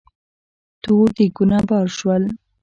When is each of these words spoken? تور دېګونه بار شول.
تور 0.81 1.07
دېګونه 1.15 1.59
بار 1.67 1.87
شول. 1.97 2.23